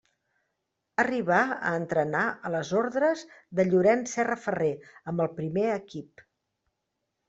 [1.03, 3.23] Arribà a entrenar a les ordres
[3.61, 4.75] de Llorenç Serra Ferrer
[5.15, 6.31] amb el primer equip.